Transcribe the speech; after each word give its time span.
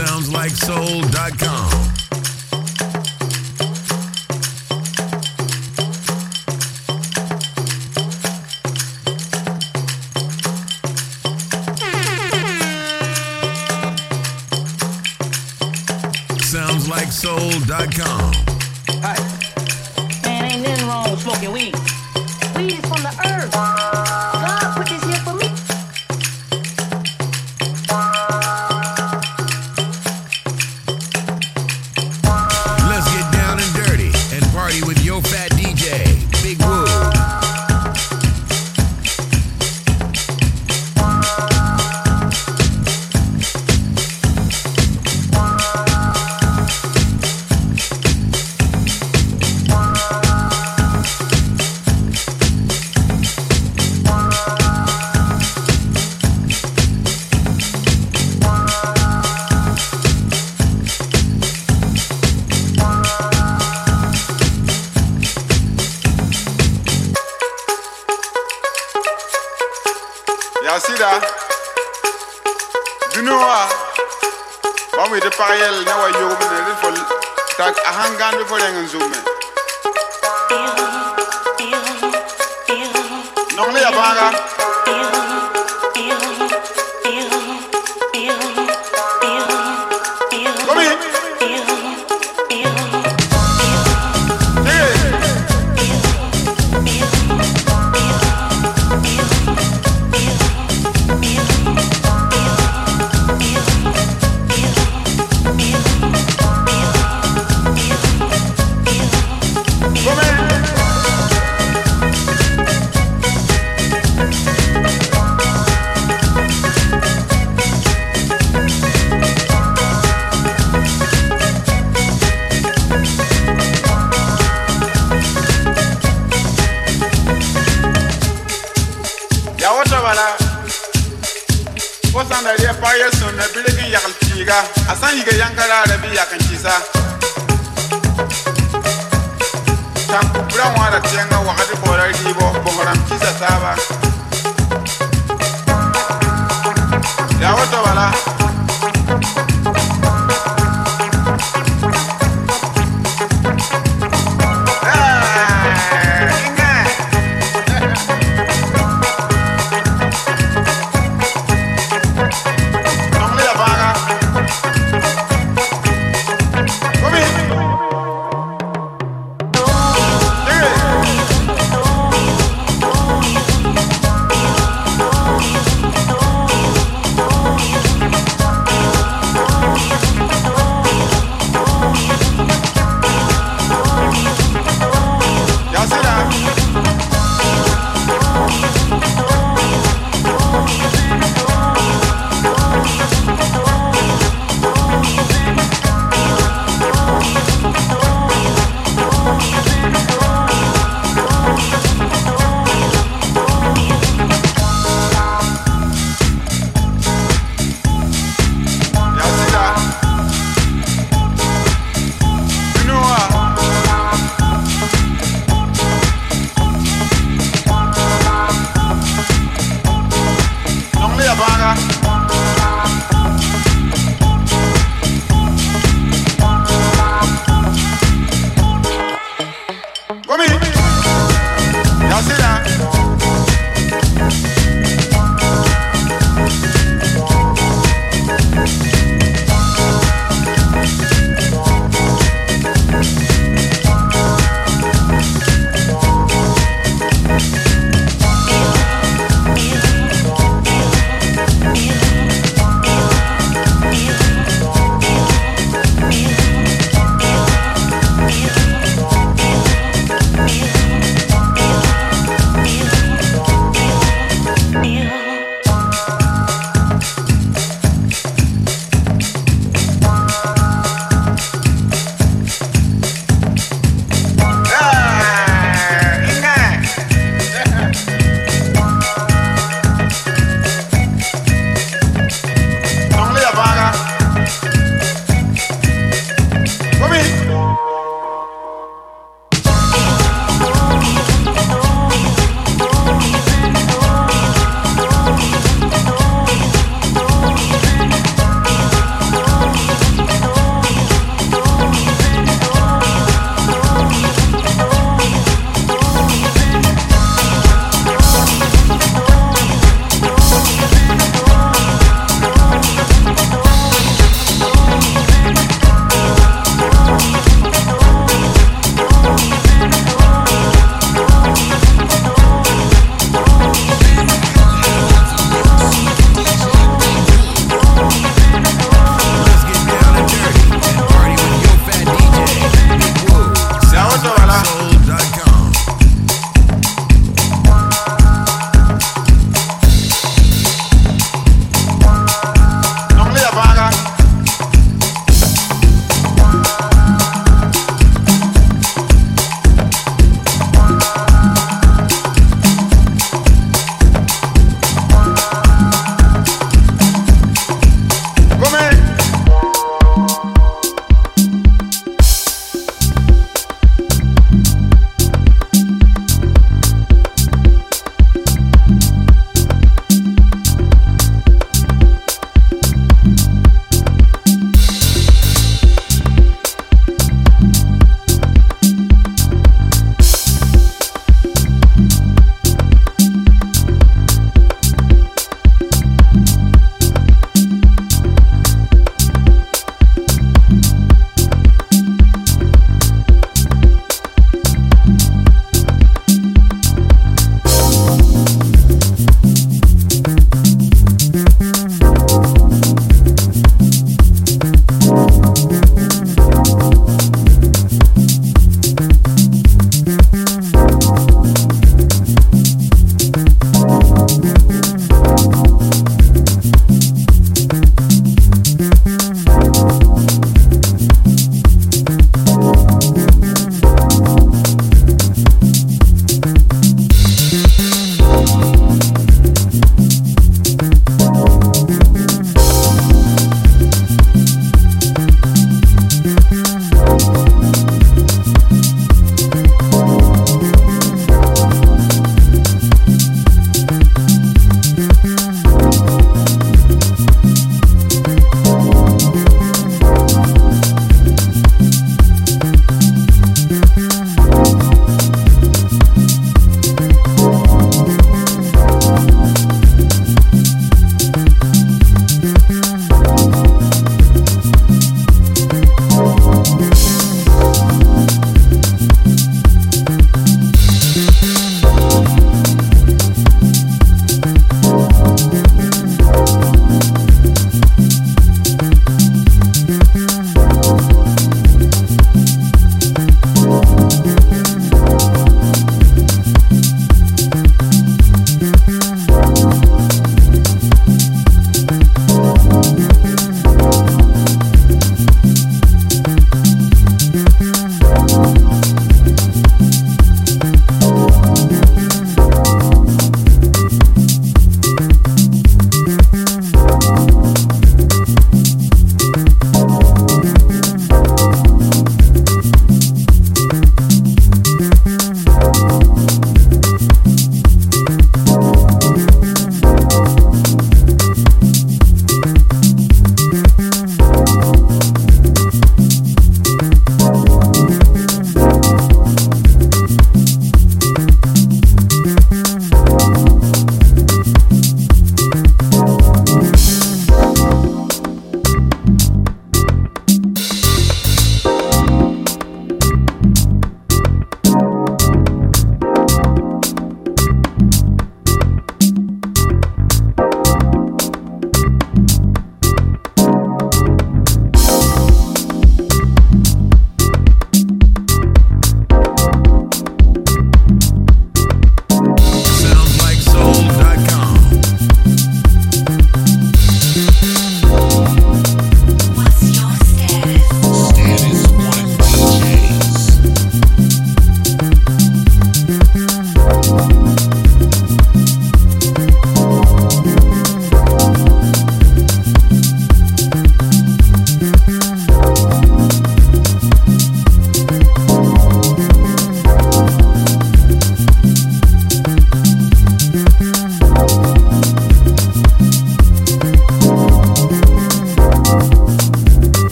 SoundsLikeSoul.com. 0.00 1.68
SoundsLikeSoul.com. 16.40 18.39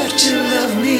that 0.00 0.18
you 0.24 0.36
love 0.56 0.74
me. 0.82 0.98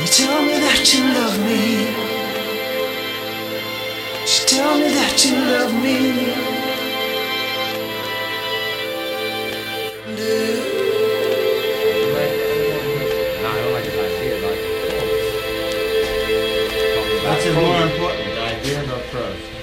You 0.00 0.06
tell 0.18 0.40
me 0.42 0.54
that 0.66 0.82
you 0.92 1.02
love 1.18 1.38
me. 1.48 1.60
You 4.32 4.40
tell 4.46 4.74
me 4.78 4.88
that 4.98 5.16
you 5.24 5.34
love 5.54 5.72
me. 5.82 5.98
That's 17.24 17.46
more 17.54 17.80
important, 17.82 18.34
trust. 19.10 19.54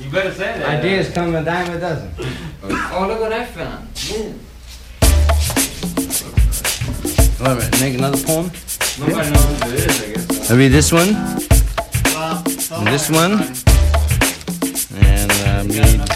you 0.00 0.10
better 0.10 0.32
say 0.32 0.58
that. 0.58 0.78
Ideas 0.80 1.10
come 1.12 1.34
a 1.34 1.44
dime 1.44 1.70
a 1.76 1.80
dozen. 1.80 2.10
Kolla 2.94 3.14
på 3.14 3.24
reffen. 3.24 3.66
Wait, 7.40 7.58
wait, 7.58 7.80
make 7.80 7.98
another 7.98 8.26
poem. 8.26 8.50
Nobody 8.98 9.30
knows 9.30 9.60
what 9.60 9.68
it 9.68 9.90
is, 9.90 10.02
I 10.02 10.12
guess. 10.12 10.48
This 10.72 10.92
one. 10.92 11.16
and 12.78 12.86
this 12.86 13.10
one. 13.10 13.32
And 15.04 15.30
uh, 15.32 16.13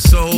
soundslikesoul.com. 0.00 0.33